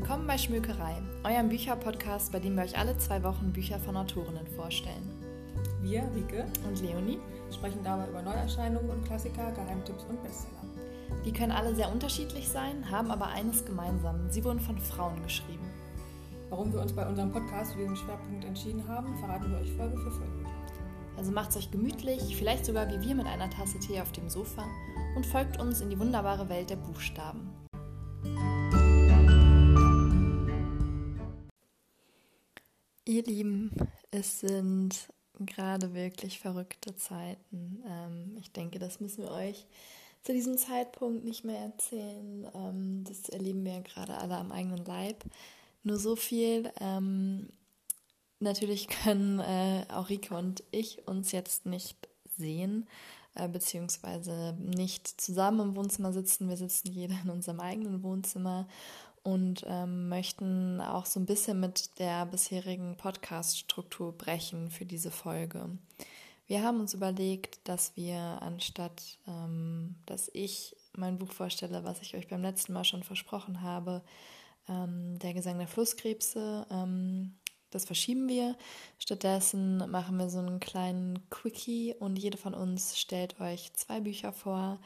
[0.00, 4.46] Willkommen bei Schmökerei, eurem Bücherpodcast, bei dem wir euch alle zwei Wochen Bücher von Autorinnen
[4.56, 5.10] vorstellen.
[5.82, 7.18] Wir, Rike und Leonie,
[7.52, 10.64] sprechen dabei über Neuerscheinungen und Klassiker, Geheimtipps und Bestseller.
[11.26, 15.68] Die können alle sehr unterschiedlich sein, haben aber eines gemeinsam: sie wurden von Frauen geschrieben.
[16.48, 19.98] Warum wir uns bei unserem Podcast für diesen Schwerpunkt entschieden haben, verraten wir euch Folge
[19.98, 20.46] für Folge.
[21.18, 24.64] Also macht's euch gemütlich, vielleicht sogar wie wir mit einer Tasse Tee auf dem Sofa
[25.14, 27.49] und folgt uns in die wunderbare Welt der Buchstaben.
[33.10, 33.72] Ihr Lieben,
[34.12, 35.08] es sind
[35.40, 37.82] gerade wirklich verrückte Zeiten.
[37.84, 39.66] Ähm, ich denke, das müssen wir euch
[40.22, 42.48] zu diesem Zeitpunkt nicht mehr erzählen.
[42.54, 45.24] Ähm, das erleben wir gerade alle am eigenen Leib.
[45.82, 46.70] Nur so viel.
[46.80, 47.48] Ähm,
[48.38, 52.08] natürlich können äh, auch Rike und ich uns jetzt nicht
[52.38, 52.86] sehen,
[53.34, 56.48] äh, beziehungsweise nicht zusammen im Wohnzimmer sitzen.
[56.48, 58.68] Wir sitzen jeder in unserem eigenen Wohnzimmer
[59.22, 65.68] und ähm, möchten auch so ein bisschen mit der bisherigen Podcast-Struktur brechen für diese Folge.
[66.46, 72.16] Wir haben uns überlegt, dass wir anstatt, ähm, dass ich mein Buch vorstelle, was ich
[72.16, 74.02] euch beim letzten Mal schon versprochen habe,
[74.68, 77.36] ähm, der Gesang der Flusskrebse, ähm,
[77.70, 78.56] das verschieben wir.
[78.98, 84.32] Stattdessen machen wir so einen kleinen Quickie und jede von uns stellt euch zwei Bücher
[84.32, 84.80] vor,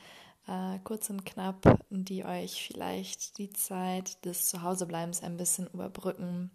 [0.46, 6.50] äh, kurz und knapp, die euch vielleicht die Zeit des Zuhausebleibens ein bisschen überbrücken.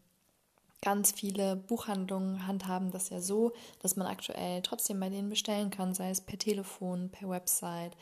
[0.82, 3.52] Ganz viele Buchhandlungen handhaben das ja so,
[3.82, 7.98] dass man aktuell trotzdem bei denen bestellen kann, sei es per Telefon, per Website,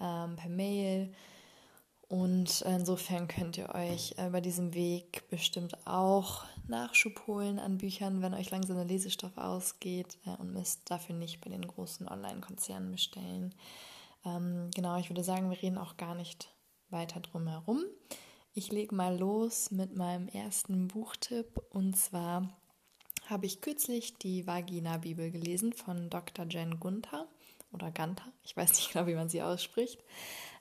[0.00, 1.12] ähm, per Mail.
[2.08, 8.22] Und insofern könnt ihr euch äh, bei diesem Weg bestimmt auch Nachschub holen an Büchern,
[8.22, 12.92] wenn euch langsam der Lesestoff ausgeht äh, und müsst dafür nicht bei den großen Online-Konzernen
[12.92, 13.54] bestellen.
[14.26, 16.52] Ähm, genau, ich würde sagen, wir reden auch gar nicht
[16.90, 17.84] weiter drum herum.
[18.52, 22.48] Ich lege mal los mit meinem ersten Buchtipp und zwar
[23.26, 26.46] habe ich kürzlich die Vagina-Bibel gelesen von Dr.
[26.46, 27.26] Jen Gunther
[27.72, 30.02] oder Gunther, ich weiß nicht genau, wie man sie ausspricht.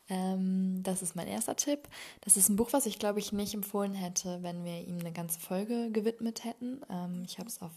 [0.07, 1.87] Ähm, das ist mein erster Tipp.
[2.21, 5.11] Das ist ein Buch, was ich glaube ich nicht empfohlen hätte, wenn wir ihm eine
[5.11, 6.81] ganze Folge gewidmet hätten.
[6.89, 7.71] Ähm, ich habe es auf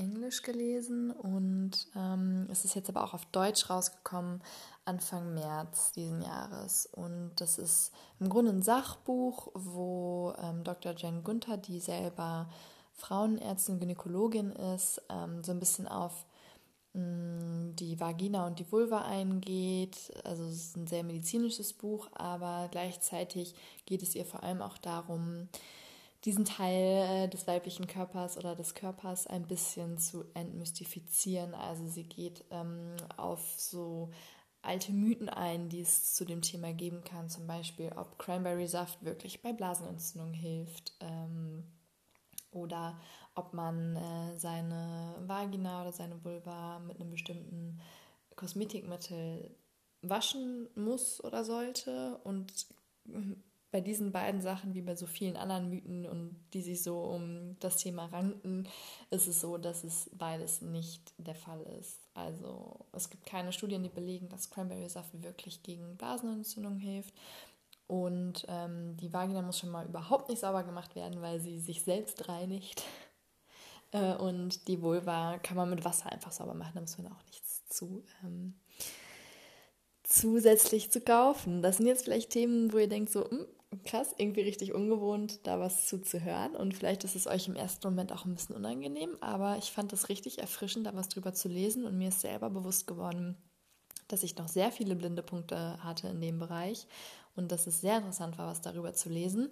[0.00, 4.40] Englisch gelesen und ähm, es ist jetzt aber auch auf Deutsch rausgekommen
[4.86, 6.86] Anfang März diesen Jahres.
[6.86, 10.94] Und das ist im Grunde ein Sachbuch, wo ähm, Dr.
[10.96, 12.48] Jen Gunther, die selber
[12.94, 16.26] Frauenärztin, Gynäkologin ist, ähm, so ein bisschen auf
[16.94, 19.96] mm, die Vagina und die Vulva eingeht.
[20.24, 24.78] Also es ist ein sehr medizinisches Buch, aber gleichzeitig geht es ihr vor allem auch
[24.78, 25.48] darum,
[26.24, 31.54] diesen Teil äh, des weiblichen Körpers oder des Körpers ein bisschen zu entmystifizieren.
[31.54, 34.10] Also sie geht ähm, auf so
[34.62, 37.30] alte Mythen ein, die es zu dem Thema geben kann.
[37.30, 41.64] Zum Beispiel, ob Cranberry-Saft wirklich bei Blasenentzündung hilft ähm,
[42.50, 42.98] oder
[43.34, 47.80] ob man äh, seine Vagina oder seine Vulva mit einem bestimmten
[48.36, 49.54] Kosmetikmittel
[50.02, 52.52] waschen muss oder sollte und
[53.70, 57.56] bei diesen beiden Sachen, wie bei so vielen anderen Mythen und die sich so um
[57.60, 58.68] das Thema ranken,
[59.10, 62.00] ist es so, dass es beides nicht der Fall ist.
[62.14, 67.14] Also es gibt keine Studien, die belegen, dass Cranberry-Saft wirklich gegen Blasenentzündung hilft.
[67.86, 71.82] Und ähm, die Vagina muss schon mal überhaupt nicht sauber gemacht werden, weil sie sich
[71.82, 72.84] selbst reinigt.
[73.92, 77.24] Äh, und die Vulva kann man mit Wasser einfach sauber machen, da muss man auch
[77.26, 78.54] nichts zu ähm,
[80.04, 81.60] zusätzlich zu kaufen.
[81.60, 83.46] Das sind jetzt vielleicht Themen, wo ihr denkt so, hm,
[83.84, 86.56] krass, irgendwie richtig ungewohnt, da was zuzuhören.
[86.56, 89.92] Und vielleicht ist es euch im ersten Moment auch ein bisschen unangenehm, aber ich fand
[89.92, 93.36] es richtig erfrischend, da was drüber zu lesen und mir ist selber bewusst geworden,
[94.08, 96.86] dass ich noch sehr viele blinde Punkte hatte in dem Bereich
[97.36, 99.50] und dass es sehr interessant war, was darüber zu lesen.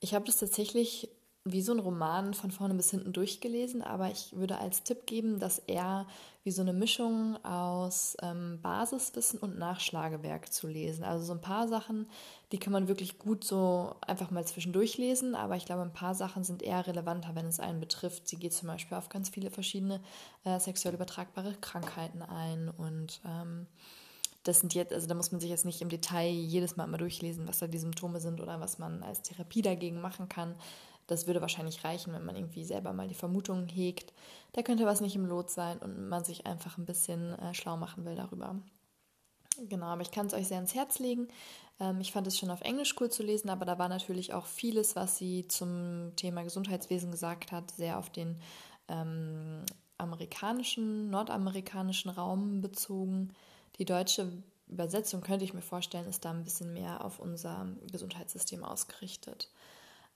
[0.00, 1.08] Ich habe das tatsächlich
[1.44, 5.40] wie so ein Roman von vorne bis hinten durchgelesen, aber ich würde als Tipp geben,
[5.40, 6.06] dass er
[6.44, 11.02] wie so eine Mischung aus ähm, Basiswissen und Nachschlagewerk zu lesen.
[11.02, 12.08] Also so ein paar Sachen,
[12.52, 16.14] die kann man wirklich gut so einfach mal zwischendurch lesen, aber ich glaube, ein paar
[16.14, 18.28] Sachen sind eher relevanter, wenn es einen betrifft.
[18.28, 20.00] Sie geht zum Beispiel auf ganz viele verschiedene
[20.44, 23.66] äh, sexuell übertragbare Krankheiten ein und ähm,
[24.42, 26.96] das sind jetzt, also da muss man sich jetzt nicht im Detail jedes Mal mal
[26.96, 30.54] durchlesen, was da die Symptome sind oder was man als Therapie dagegen machen kann.
[31.10, 34.12] Das würde wahrscheinlich reichen, wenn man irgendwie selber mal die Vermutung hegt,
[34.52, 37.76] da könnte was nicht im Lot sein und man sich einfach ein bisschen äh, schlau
[37.76, 38.54] machen will darüber.
[39.68, 41.26] Genau, aber ich kann es euch sehr ans Herz legen.
[41.80, 44.46] Ähm, ich fand es schon auf Englisch cool zu lesen, aber da war natürlich auch
[44.46, 48.40] vieles, was sie zum Thema Gesundheitswesen gesagt hat, sehr auf den
[48.86, 49.64] ähm,
[49.98, 53.32] amerikanischen, nordamerikanischen Raum bezogen.
[53.78, 54.30] Die deutsche
[54.68, 59.50] Übersetzung könnte ich mir vorstellen, ist da ein bisschen mehr auf unser Gesundheitssystem ausgerichtet.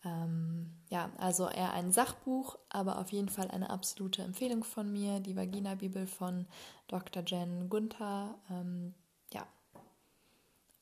[0.04, 5.20] Ähm, ja, also eher ein Sachbuch, aber auf jeden Fall eine absolute Empfehlung von mir,
[5.20, 6.46] die Vagina-Bibel von
[6.88, 7.22] Dr.
[7.26, 8.34] Jen Gunther.
[8.50, 8.94] Ähm,
[9.32, 9.46] ja,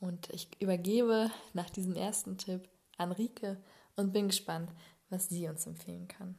[0.01, 3.57] und ich übergebe nach diesem ersten Tipp an Rike
[3.97, 4.71] und bin gespannt,
[5.11, 6.35] was sie uns empfehlen kann.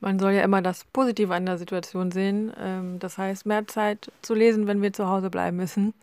[0.00, 2.52] Man soll ja immer das Positive an der Situation sehen.
[2.58, 5.94] Ähm, das heißt, mehr Zeit zu lesen, wenn wir zu Hause bleiben müssen.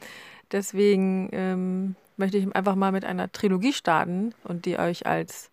[0.52, 5.50] Deswegen ähm, möchte ich einfach mal mit einer Trilogie starten und die euch als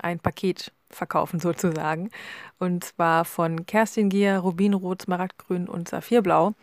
[0.00, 2.10] ein Paket verkaufen sozusagen.
[2.58, 6.54] Und zwar von Kerstin Gier, Rubinrot, Smaragdgrün und Saphirblau.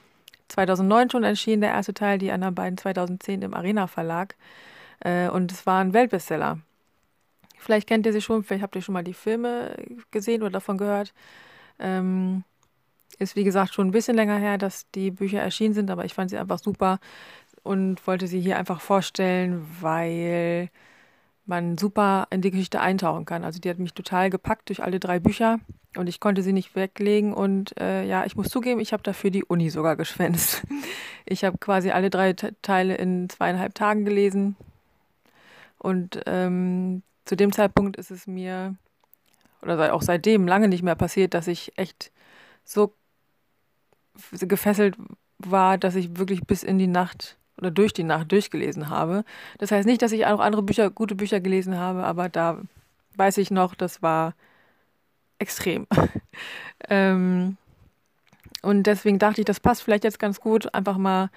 [0.50, 4.36] 2009 schon erschien der erste Teil, die anderen beiden 2010 im Arena Verlag.
[5.00, 6.60] Äh, und es war ein Weltbestseller.
[7.58, 9.76] Vielleicht kennt ihr sie schon, vielleicht habt ihr schon mal die Filme
[10.12, 11.14] gesehen oder davon gehört.
[11.80, 12.44] Ähm,
[13.20, 16.14] ist wie gesagt schon ein bisschen länger her, dass die Bücher erschienen sind, aber ich
[16.14, 17.00] fand sie einfach super
[17.68, 20.70] und wollte sie hier einfach vorstellen, weil
[21.46, 23.44] man super in die Geschichte eintauchen kann.
[23.44, 25.60] Also die hat mich total gepackt durch alle drei Bücher
[25.96, 29.32] und ich konnte sie nicht weglegen und äh, ja, ich muss zugeben, ich habe dafür
[29.32, 30.64] die Uni sogar geschwänzt.
[31.30, 34.56] Ich habe quasi alle drei Teile in zweieinhalb Tagen gelesen
[35.78, 38.78] und ähm, zu dem Zeitpunkt ist es mir
[39.62, 42.14] oder auch seitdem lange nicht mehr passiert, dass ich echt
[42.64, 42.94] so
[44.40, 44.96] gefesselt
[45.38, 49.24] war, dass ich wirklich bis in die Nacht oder durch die Nacht durchgelesen habe.
[49.58, 52.60] Das heißt nicht, dass ich auch andere Bücher, gute Bücher gelesen habe, aber da
[53.16, 54.34] weiß ich noch, das war
[55.40, 55.88] extrem.
[56.90, 57.58] ähm,
[58.62, 61.30] und deswegen dachte ich, das passt vielleicht jetzt ganz gut, einfach mal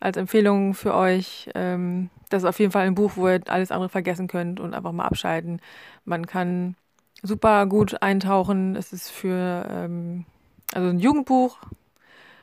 [0.00, 1.48] als Empfehlung für euch.
[1.54, 4.74] Ähm, das ist auf jeden Fall ein Buch, wo ihr alles andere vergessen könnt und
[4.74, 5.60] einfach mal abschalten.
[6.04, 6.76] Man kann
[7.22, 8.76] super gut eintauchen.
[8.76, 10.24] Es ist für, ähm,
[10.72, 11.58] also ein Jugendbuch.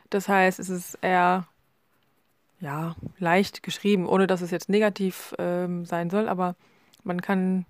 [0.09, 1.47] Das heißt, es ist eher
[2.61, 6.55] ja, leicht geschrieben, ohne dass es jetzt negativ ähm, sein soll, aber
[7.03, 7.65] man kann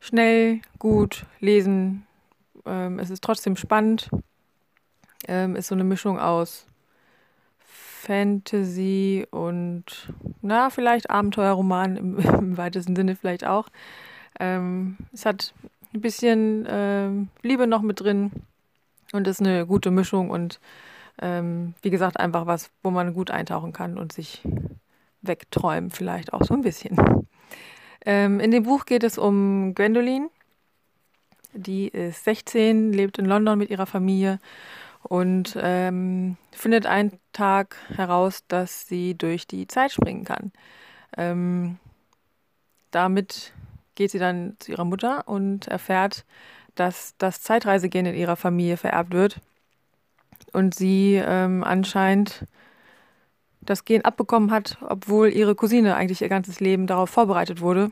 [0.00, 2.06] schnell, gut lesen.
[2.66, 4.10] Ähm, es ist trotzdem spannend.
[5.26, 6.66] Ähm, ist so eine Mischung aus
[7.60, 9.84] Fantasy und,
[10.42, 13.68] na, vielleicht Abenteuerroman im, im weitesten Sinne vielleicht auch.
[14.40, 15.54] Ähm, es hat
[15.94, 18.32] ein bisschen ähm, Liebe noch mit drin
[19.12, 20.58] und ist eine gute Mischung und
[21.20, 24.42] ähm, wie gesagt, einfach was, wo man gut eintauchen kann und sich
[25.22, 26.96] wegträumen, vielleicht auch so ein bisschen.
[28.04, 30.28] Ähm, in dem Buch geht es um Gwendoline.
[31.54, 34.40] Die ist 16, lebt in London mit ihrer Familie
[35.02, 40.52] und ähm, findet einen Tag heraus, dass sie durch die Zeit springen kann.
[41.16, 41.78] Ähm,
[42.90, 43.52] damit
[43.94, 46.24] geht sie dann zu ihrer Mutter und erfährt,
[46.74, 49.40] dass das Zeitreisegehen in ihrer Familie vererbt wird
[50.52, 52.46] und sie ähm, anscheinend
[53.60, 57.90] das Gen abbekommen hat, obwohl ihre Cousine eigentlich ihr ganzes Leben darauf vorbereitet wurde.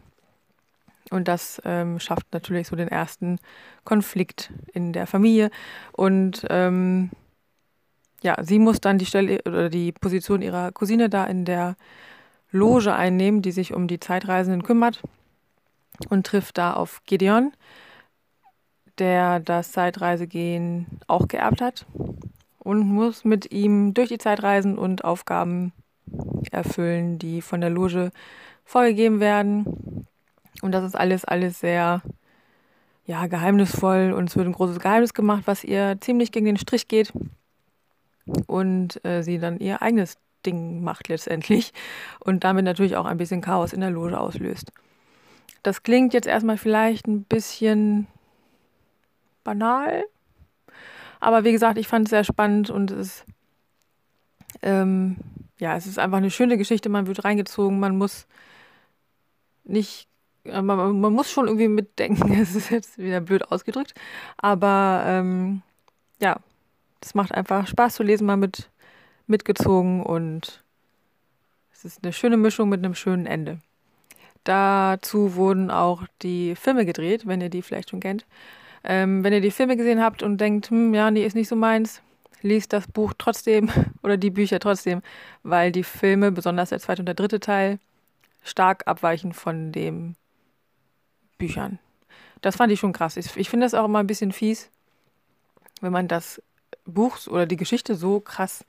[1.10, 3.38] Und das ähm, schafft natürlich so den ersten
[3.84, 5.50] Konflikt in der Familie.
[5.92, 7.10] Und ähm,
[8.22, 11.76] ja, sie muss dann die Stelle oder die Position ihrer Cousine da in der
[12.52, 15.02] Loge einnehmen, die sich um die Zeitreisenden kümmert
[16.08, 17.52] und trifft da auf Gideon,
[18.98, 21.86] der das Zeitreisegehen auch geerbt hat
[22.60, 25.72] und muss mit ihm durch die Zeit reisen und Aufgaben
[26.50, 28.10] erfüllen, die von der Loge
[28.64, 30.06] vorgegeben werden.
[30.62, 32.02] Und das ist alles, alles sehr
[33.06, 36.86] ja, geheimnisvoll und es wird ein großes Geheimnis gemacht, was ihr ziemlich gegen den Strich
[36.86, 37.12] geht
[38.46, 41.72] und äh, sie dann ihr eigenes Ding macht letztendlich
[42.20, 44.72] und damit natürlich auch ein bisschen Chaos in der Loge auslöst.
[45.62, 48.06] Das klingt jetzt erstmal vielleicht ein bisschen
[49.44, 50.04] banal,
[51.20, 53.24] aber wie gesagt, ich fand es sehr spannend und es
[54.62, 55.16] ähm,
[55.58, 56.88] ja, es ist einfach eine schöne Geschichte.
[56.88, 58.26] Man wird reingezogen, man muss
[59.64, 60.08] nicht,
[60.44, 62.32] man, man muss schon irgendwie mitdenken.
[62.40, 63.94] Es ist jetzt wieder blöd ausgedrückt,
[64.38, 65.62] aber ähm,
[66.20, 66.38] ja,
[67.00, 68.70] es macht einfach Spaß zu lesen, mal mit
[69.26, 70.64] mitgezogen und
[71.72, 73.60] es ist eine schöne Mischung mit einem schönen Ende.
[74.42, 78.26] Dazu wurden auch die Filme gedreht, wenn ihr die vielleicht schon kennt.
[78.84, 81.56] Ähm, wenn ihr die Filme gesehen habt und denkt, hm, ja, nee, ist nicht so
[81.56, 82.02] meins,
[82.42, 83.70] liest das Buch trotzdem
[84.02, 85.02] oder die Bücher trotzdem,
[85.42, 87.78] weil die Filme, besonders der zweite und der dritte Teil,
[88.42, 90.16] stark abweichen von den
[91.38, 91.78] Büchern.
[92.40, 93.16] Das fand ich schon krass.
[93.16, 94.70] Ich, ich finde das auch immer ein bisschen fies,
[95.80, 96.42] wenn man das
[96.86, 98.64] Buch oder die Geschichte so krass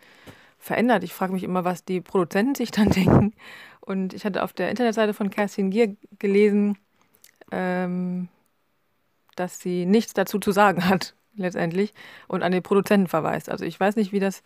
[0.59, 1.03] verändert.
[1.03, 3.33] Ich frage mich immer, was die Produzenten sich dann denken.
[3.79, 6.77] Und ich hatte auf der Internetseite von Kerstin Gier gelesen,
[7.51, 8.27] ähm,
[9.35, 11.93] dass sie nichts dazu zu sagen hat, letztendlich,
[12.27, 13.49] und an den Produzenten verweist.
[13.49, 14.43] Also ich weiß nicht, wie das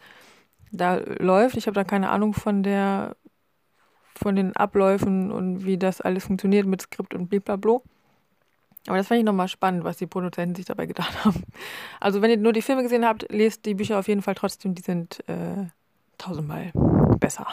[0.72, 1.58] da läuft.
[1.58, 3.15] Ich habe da keine Ahnung von der
[4.18, 7.82] von den Abläufen und wie das alles funktioniert mit Skript und blablabla.
[8.88, 11.44] Aber das fand ich nochmal spannend, was die Produzenten sich dabei gedacht haben.
[12.00, 14.75] Also wenn ihr nur die Filme gesehen habt, lest die Bücher auf jeden Fall trotzdem,
[14.75, 15.65] die sind äh,
[16.18, 16.72] tausendmal
[17.20, 17.48] besser.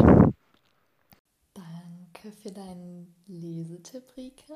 [1.54, 4.54] Danke für deinen Lesetipp, Rike.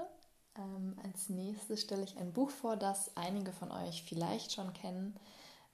[0.59, 5.15] Ähm, als nächstes stelle ich ein Buch vor, das einige von euch vielleicht schon kennen,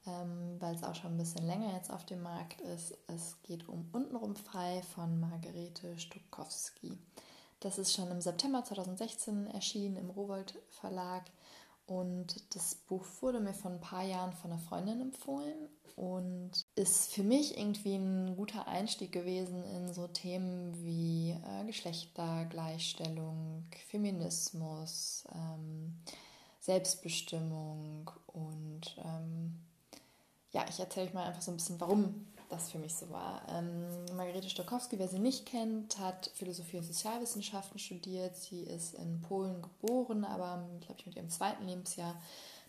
[0.06, 2.96] ähm, weil es auch schon ein bisschen länger jetzt auf dem Markt ist.
[3.06, 6.98] Es geht um Untenrum frei von Margarete Stukowski.
[7.60, 11.22] Das ist schon im September 2016 erschienen im Rowold Verlag
[11.86, 17.12] und das Buch wurde mir vor ein paar Jahren von einer Freundin empfohlen und ist
[17.12, 25.98] für mich irgendwie ein guter Einstieg gewesen in so Themen wie äh, Geschlechtergleichstellung, Feminismus, ähm,
[26.60, 29.58] Selbstbestimmung und ähm,
[30.52, 33.42] ja, ich erzähle euch mal einfach so ein bisschen, warum das für mich so war.
[33.48, 38.36] Ähm, Margarete Stokowski, wer sie nicht kennt, hat Philosophie und Sozialwissenschaften studiert.
[38.36, 42.20] Sie ist in Polen geboren, aber, glaube ich, mit ihrem zweiten Lebensjahr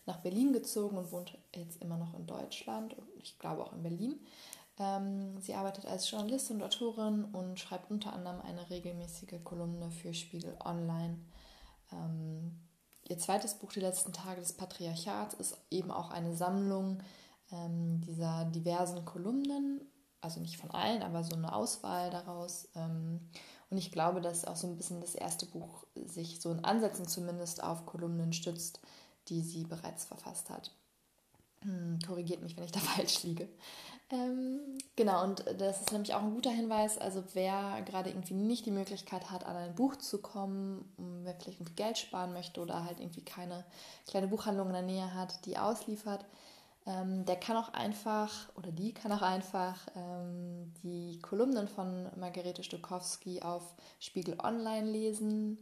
[0.06, 3.82] nach Berlin gezogen und wohnt jetzt immer noch in Deutschland und ich glaube auch in
[3.82, 4.20] Berlin.
[4.78, 10.12] Ähm, sie arbeitet als Journalistin und Autorin und schreibt unter anderem eine regelmäßige Kolumne für
[10.12, 11.18] Spiegel Online.
[11.92, 12.58] Ähm,
[13.08, 17.02] ihr zweites Buch, Die letzten Tage des Patriarchats, ist eben auch eine Sammlung
[17.52, 19.80] ähm, dieser diversen Kolumnen,
[20.20, 22.68] also nicht von allen, aber so eine Auswahl daraus.
[22.74, 23.20] Ähm,
[23.70, 27.06] und ich glaube, dass auch so ein bisschen das erste Buch sich so in Ansätzen
[27.06, 28.80] zumindest auf Kolumnen stützt,
[29.28, 30.70] die sie bereits verfasst hat.
[31.60, 33.48] Hm, korrigiert mich, wenn ich da falsch liege.
[34.10, 34.60] Ähm,
[34.96, 36.98] genau, und das ist nämlich auch ein guter Hinweis.
[36.98, 40.92] Also, wer gerade irgendwie nicht die Möglichkeit hat, an ein Buch zu kommen,
[41.24, 43.64] wer vielleicht irgendwie Geld sparen möchte oder halt irgendwie keine
[44.06, 46.24] kleine Buchhandlung in der Nähe hat, die ausliefert,
[46.86, 52.62] ähm, der kann auch einfach, oder die kann auch einfach ähm, die Kolumnen von Margarete
[52.62, 53.62] Stokowski auf
[54.00, 55.58] Spiegel Online lesen.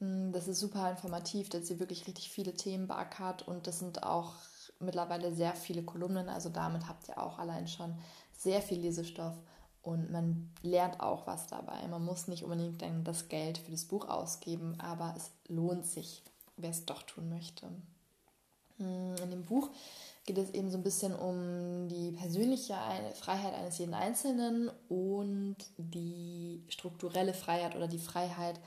[0.00, 4.32] Das ist super informativ, dass sie wirklich richtig viele Themen beackert und das sind auch
[4.78, 6.30] mittlerweile sehr viele Kolumnen.
[6.30, 7.94] Also damit habt ihr auch allein schon
[8.36, 9.34] sehr viel Lesestoff
[9.82, 11.86] und man lernt auch was dabei.
[11.88, 16.22] Man muss nicht unbedingt dann das Geld für das Buch ausgeben, aber es lohnt sich,
[16.56, 17.66] wer es doch tun möchte.
[18.78, 19.68] Mm, in dem Buch
[20.24, 22.74] geht es eben so ein bisschen um die persönliche
[23.20, 28.58] Freiheit eines jeden Einzelnen und die strukturelle Freiheit oder die Freiheit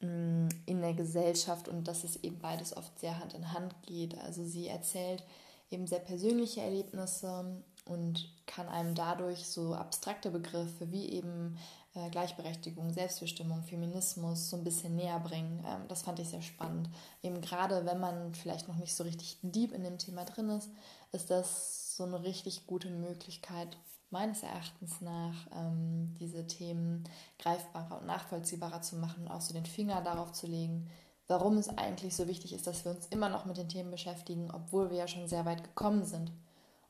[0.00, 4.16] in der Gesellschaft und dass es eben beides oft sehr Hand in Hand geht.
[4.18, 5.22] Also sie erzählt
[5.70, 11.58] eben sehr persönliche Erlebnisse und kann einem dadurch so abstrakte Begriffe wie eben
[11.94, 15.64] äh, Gleichberechtigung, Selbstbestimmung, Feminismus so ein bisschen näher bringen.
[15.66, 16.88] Ähm, das fand ich sehr spannend.
[17.22, 20.70] Eben gerade wenn man vielleicht noch nicht so richtig deep in dem Thema drin ist,
[21.12, 23.76] ist das so eine richtig gute Möglichkeit,
[24.10, 27.04] meines Erachtens nach, ähm, diese Themen
[27.38, 30.90] greifbarer und nachvollziehbarer zu machen und auch so den Finger darauf zu legen,
[31.28, 34.50] warum es eigentlich so wichtig ist, dass wir uns immer noch mit den Themen beschäftigen,
[34.50, 36.32] obwohl wir ja schon sehr weit gekommen sind.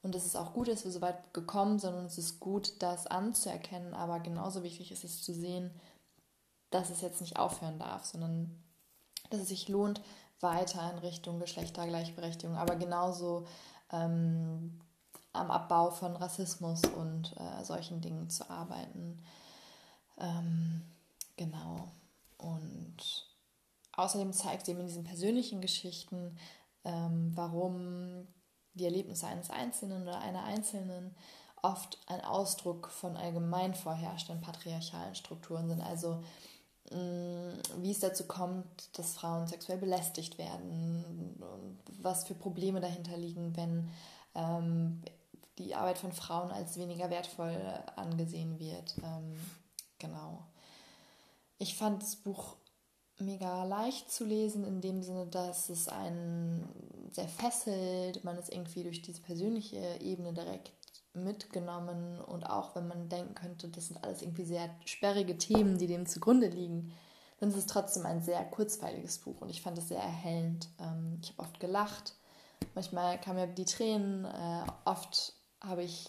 [0.03, 2.83] Und es ist auch gut, dass wir so weit gekommen sind und es ist gut,
[2.83, 5.71] das anzuerkennen, aber genauso wichtig ist es zu sehen,
[6.71, 8.59] dass es jetzt nicht aufhören darf, sondern
[9.29, 10.01] dass es sich lohnt,
[10.41, 13.47] weiter in Richtung Geschlechtergleichberechtigung, aber genauso
[13.93, 14.81] ähm,
[15.33, 19.23] am Abbau von Rassismus und äh, solchen Dingen zu arbeiten.
[20.19, 20.83] Ähm,
[21.37, 21.89] genau.
[22.39, 22.97] Und
[23.93, 26.37] außerdem zeigt sie in diesen persönlichen Geschichten,
[26.85, 28.27] ähm, warum
[28.75, 31.15] die Erlebnisse eines Einzelnen oder einer Einzelnen
[31.63, 35.83] oft ein Ausdruck von allgemein vorherrschenden patriarchalen Strukturen sind.
[35.83, 36.23] Also
[36.91, 41.05] mm, wie es dazu kommt, dass Frauen sexuell belästigt werden
[42.03, 43.89] was für Probleme dahinter liegen, wenn
[44.35, 45.03] ähm,
[45.65, 47.57] die Arbeit von Frauen als weniger wertvoll
[47.97, 48.95] angesehen wird.
[49.03, 49.35] Ähm,
[49.99, 50.47] genau.
[51.59, 52.57] Ich fand das Buch
[53.19, 56.67] mega leicht zu lesen, in dem Sinne, dass es einen
[57.11, 60.73] sehr fesselt, man ist irgendwie durch diese persönliche Ebene direkt
[61.13, 65.87] mitgenommen und auch wenn man denken könnte, das sind alles irgendwie sehr sperrige Themen, die
[65.87, 66.93] dem zugrunde liegen,
[67.41, 70.69] dann ist es trotzdem ein sehr kurzweiliges Buch und ich fand es sehr erhellend.
[70.79, 72.15] Ähm, ich habe oft gelacht,
[72.75, 76.09] manchmal kamen mir die Tränen, äh, oft habe ich,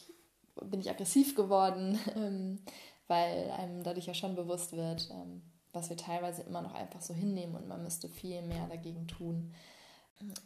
[0.62, 2.60] bin ich aggressiv geworden, ähm,
[3.08, 5.42] weil einem dadurch ja schon bewusst wird, ähm,
[5.74, 9.54] was wir teilweise immer noch einfach so hinnehmen und man müsste viel mehr dagegen tun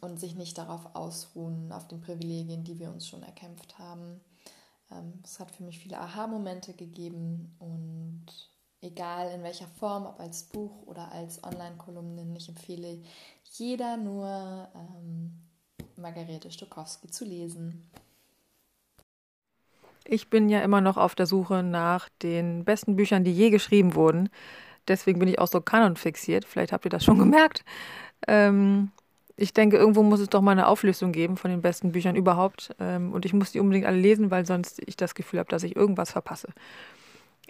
[0.00, 4.20] und sich nicht darauf ausruhen, auf den Privilegien, die wir uns schon erkämpft haben.
[4.90, 8.26] Ähm, es hat für mich viele Aha-Momente gegeben und
[8.80, 13.02] egal in welcher Form, ob als Buch oder als Online-Kolumnin, ich empfehle
[13.52, 15.42] jeder nur ähm,
[15.96, 17.90] Margarete Stokowski zu lesen.
[20.08, 23.94] Ich bin ja immer noch auf der Suche nach den besten Büchern, die je geschrieben
[23.94, 24.28] wurden.
[24.86, 26.44] Deswegen bin ich auch so kanonfixiert.
[26.44, 27.64] Vielleicht habt ihr das schon gemerkt.
[28.28, 28.90] Ähm,
[29.36, 32.74] ich denke, irgendwo muss es doch mal eine Auflistung geben von den besten Büchern überhaupt.
[32.78, 35.64] Ähm, und ich muss die unbedingt alle lesen, weil sonst ich das Gefühl habe, dass
[35.64, 36.48] ich irgendwas verpasse.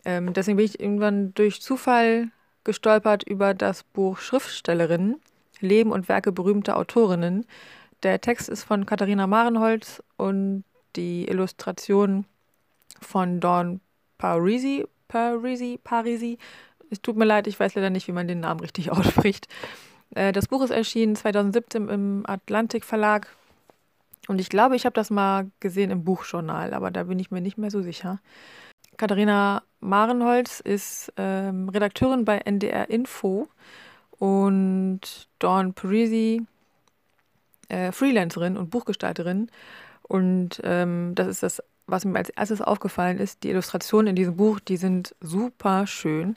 [0.05, 2.29] Ähm, deswegen bin ich irgendwann durch Zufall
[2.65, 5.21] gestolpert über das Buch Schriftstellerinnen,
[5.61, 7.47] Leben und Werke berühmter Autorinnen.
[8.03, 10.65] Der Text ist von Katharina Marenholz und
[10.97, 12.25] die Illustration
[13.00, 13.81] von Dawn
[14.19, 14.85] Parisi.
[15.09, 16.38] Parisi, Parisi.
[16.91, 19.49] Es tut mir leid, ich weiß leider nicht, wie man den Namen richtig ausspricht.
[20.15, 23.29] Äh, das Buch ist erschienen 2017 im Atlantik Verlag.
[24.29, 27.41] Und ich glaube, ich habe das mal gesehen im Buchjournal, aber da bin ich mir
[27.41, 28.21] nicht mehr so sicher.
[28.97, 33.49] Katharina Marenholz ist ähm, Redakteurin bei NDR Info
[34.19, 36.45] und Dawn Parisi
[37.69, 39.50] äh, Freelancerin und Buchgestalterin.
[40.03, 43.43] Und ähm, das ist das, was mir als erstes aufgefallen ist.
[43.43, 46.37] Die Illustrationen in diesem Buch, die sind super schön.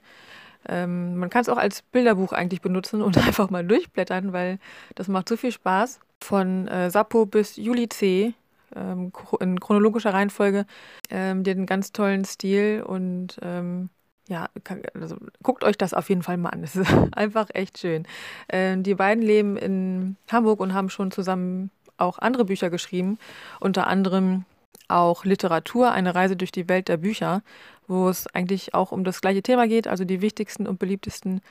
[0.67, 4.59] Ähm, man kann es auch als Bilderbuch eigentlich benutzen und einfach mal durchblättern, weil
[4.95, 5.99] das macht so viel Spaß.
[6.21, 8.33] Von äh, Sappo bis Juli C.
[8.75, 10.65] Ähm, in chronologischer Reihenfolge.
[11.09, 13.89] Ähm, die hat einen ganz tollen Stil und ähm,
[14.27, 14.47] ja,
[14.93, 16.63] also guckt euch das auf jeden Fall mal an.
[16.63, 18.05] Es ist einfach echt schön.
[18.47, 23.17] Ähm, die beiden leben in Hamburg und haben schon zusammen auch andere Bücher geschrieben,
[23.59, 24.45] unter anderem
[24.87, 27.43] auch Literatur, eine Reise durch die Welt der Bücher,
[27.87, 31.41] wo es eigentlich auch um das gleiche Thema geht, also die wichtigsten und beliebtesten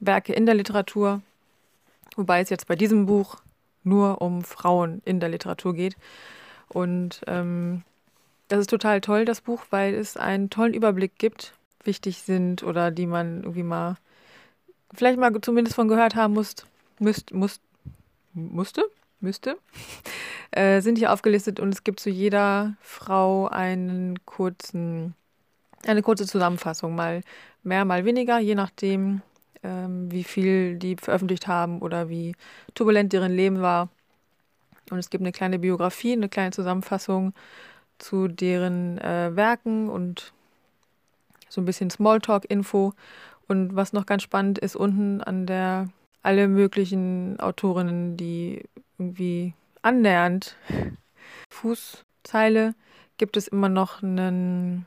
[0.00, 1.22] Werke in der Literatur,
[2.16, 3.36] wobei es jetzt bei diesem Buch
[3.84, 5.96] nur um Frauen in der Literatur geht.
[6.68, 7.82] Und ähm,
[8.48, 11.54] das ist total toll, das Buch, weil es einen tollen Überblick gibt,
[11.84, 13.96] wichtig sind oder die man irgendwie mal
[14.94, 16.54] vielleicht mal zumindest von gehört haben muss,
[16.98, 17.60] müsst, muss,
[18.32, 18.84] musste,
[19.20, 19.58] müsste,
[20.50, 25.14] äh, sind hier aufgelistet und es gibt zu jeder Frau einen kurzen,
[25.86, 27.22] eine kurze Zusammenfassung, mal
[27.62, 29.22] mehr, mal weniger, je nachdem,
[29.62, 32.34] ähm, wie viel die veröffentlicht haben oder wie
[32.74, 33.88] turbulent deren Leben war.
[34.90, 37.34] Und es gibt eine kleine Biografie, eine kleine Zusammenfassung
[37.98, 40.32] zu deren äh, Werken und
[41.48, 42.94] so ein bisschen Smalltalk-Info.
[43.48, 45.88] Und was noch ganz spannend ist, unten an der
[46.22, 48.64] alle möglichen Autorinnen, die
[48.98, 50.56] irgendwie annähernd
[51.50, 52.74] Fußzeile
[53.16, 54.86] gibt es immer noch einen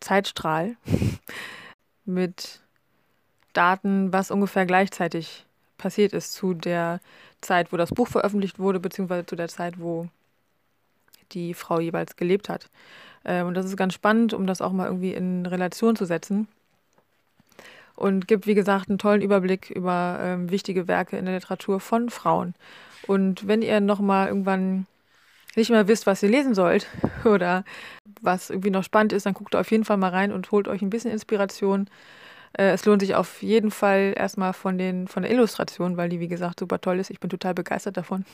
[0.00, 0.76] Zeitstrahl
[2.04, 2.60] mit
[3.52, 5.46] Daten, was ungefähr gleichzeitig
[5.78, 7.00] passiert ist zu der
[7.40, 10.08] Zeit, wo das Buch veröffentlicht wurde, beziehungsweise zu der Zeit, wo
[11.32, 12.68] die Frau jeweils gelebt hat.
[13.24, 16.48] Ähm, und das ist ganz spannend, um das auch mal irgendwie in Relation zu setzen.
[17.96, 22.10] Und gibt, wie gesagt, einen tollen Überblick über ähm, wichtige Werke in der Literatur von
[22.10, 22.54] Frauen.
[23.06, 24.86] Und wenn ihr nochmal irgendwann
[25.56, 26.86] nicht mehr wisst, was ihr lesen sollt
[27.24, 27.64] oder
[28.20, 30.82] was irgendwie noch spannend ist, dann guckt auf jeden Fall mal rein und holt euch
[30.82, 31.88] ein bisschen Inspiration.
[32.52, 36.20] Äh, es lohnt sich auf jeden Fall erstmal von, den, von der Illustration, weil die,
[36.20, 37.10] wie gesagt, super toll ist.
[37.10, 38.24] Ich bin total begeistert davon.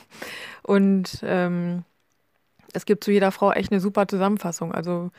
[0.63, 1.83] Und ähm,
[2.73, 4.73] es gibt zu jeder Frau echt eine super Zusammenfassung.
[4.73, 5.11] Also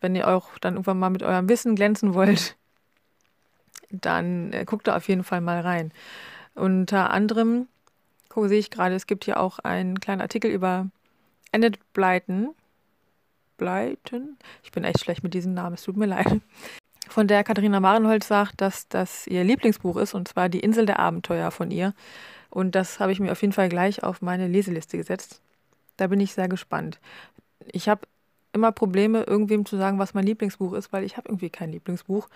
[0.00, 2.56] wenn ihr auch dann irgendwann mal mit eurem Wissen glänzen wollt,
[3.90, 5.92] dann äh, guckt da auf jeden Fall mal rein.
[6.54, 7.66] Unter anderem
[8.34, 10.88] gucke, sehe ich gerade, es gibt hier auch einen kleinen Artikel über
[11.52, 12.54] Annette Blyton.
[13.56, 14.36] Blyton?
[14.64, 16.40] Ich bin echt schlecht mit diesem Namen, es tut mir leid.
[17.08, 20.98] Von der Katharina Marenholz sagt, dass das ihr Lieblingsbuch ist, und zwar Die Insel der
[20.98, 21.94] Abenteuer von ihr.
[22.50, 25.40] Und das habe ich mir auf jeden Fall gleich auf meine Leseliste gesetzt.
[25.96, 26.98] Da bin ich sehr gespannt.
[27.70, 28.02] Ich habe
[28.52, 32.28] immer Probleme, irgendwem zu sagen, was mein Lieblingsbuch ist, weil ich habe irgendwie kein Lieblingsbuch.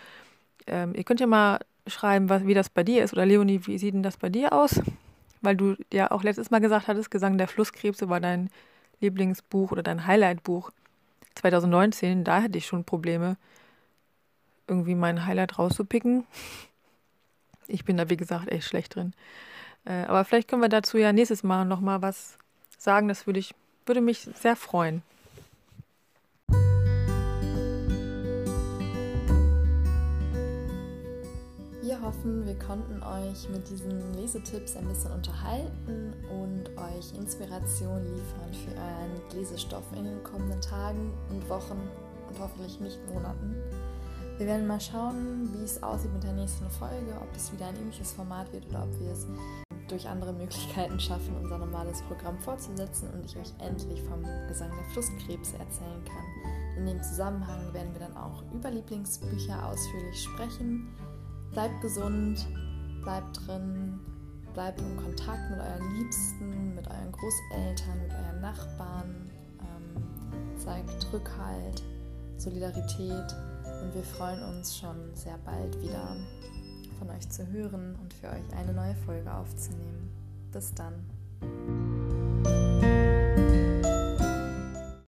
[0.67, 3.13] Ähm, ihr könnt ja mal schreiben, was, wie das bei dir ist.
[3.15, 4.81] Oder Leonie, wie sieht denn das bei dir aus?
[5.41, 8.51] Weil du ja auch letztes Mal gesagt hattest, Gesang der Flusskrebse war dein
[9.01, 10.71] Lieblingsbuch oder dein Highlightbuch
[11.37, 12.25] 2019.
[12.25, 13.37] Da hatte ich schon Probleme,
[14.67, 16.27] irgendwie mein Highlight rauszupicken.
[17.67, 19.15] Ich bin da, wie gesagt, echt schlecht drin.
[19.85, 22.39] Äh, aber vielleicht können wir dazu ja nächstes Mal nochmal was
[22.77, 23.09] sagen.
[23.09, 23.55] Das würde ich,
[23.87, 25.03] würde mich sehr freuen.
[32.09, 38.71] Hoffen, wir konnten euch mit diesen Lesetipps ein bisschen unterhalten und euch Inspiration liefern für
[38.71, 41.79] euren Lesestoff in den kommenden Tagen und Wochen
[42.29, 43.57] und hoffentlich nicht Monaten.
[44.39, 47.77] Wir werden mal schauen, wie es aussieht mit der nächsten Folge, ob es wieder ein
[47.77, 49.27] ähnliches Format wird oder ob wir es
[49.89, 54.85] durch andere Möglichkeiten schaffen, unser normales Programm fortzusetzen und ich euch endlich vom Gesang der
[54.93, 56.79] Flusskrebse erzählen kann.
[56.79, 60.89] In dem Zusammenhang werden wir dann auch über Lieblingsbücher ausführlich sprechen
[61.53, 62.47] Bleibt gesund,
[63.03, 64.01] bleibt drin,
[64.55, 69.31] bleibt in Kontakt mit euren Liebsten, mit euren Großeltern, mit euren Nachbarn.
[69.61, 71.83] Ähm, zeigt Rückhalt,
[72.37, 73.35] Solidarität
[73.83, 76.17] und wir freuen uns schon sehr bald wieder
[76.99, 80.11] von euch zu hören und für euch eine neue Folge aufzunehmen.
[80.53, 82.28] Bis dann.